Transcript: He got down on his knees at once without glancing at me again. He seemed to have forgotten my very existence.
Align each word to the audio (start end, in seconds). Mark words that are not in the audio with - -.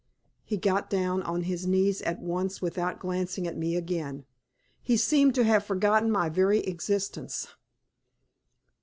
He 0.43 0.57
got 0.57 0.89
down 0.89 1.21
on 1.21 1.43
his 1.43 1.67
knees 1.67 2.01
at 2.01 2.17
once 2.19 2.59
without 2.59 2.97
glancing 2.97 3.45
at 3.45 3.55
me 3.55 3.75
again. 3.75 4.25
He 4.81 4.97
seemed 4.97 5.35
to 5.35 5.43
have 5.43 5.63
forgotten 5.63 6.09
my 6.09 6.27
very 6.27 6.61
existence. 6.61 7.49